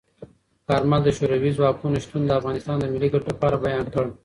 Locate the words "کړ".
3.93-4.05